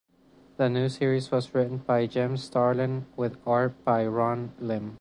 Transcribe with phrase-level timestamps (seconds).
[0.57, 4.89] The new series was written by Jim Starlin with art by Ron Lim.